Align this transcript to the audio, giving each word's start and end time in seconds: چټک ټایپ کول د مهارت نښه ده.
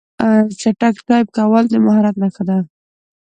چټک 0.59 0.95
ټایپ 1.07 1.27
کول 1.35 1.63
د 1.69 1.73
مهارت 1.85 2.15
نښه 2.21 2.43
ده. 2.49 2.57